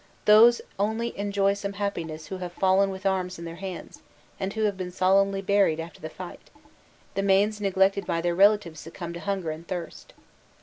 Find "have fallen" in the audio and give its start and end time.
2.39-2.89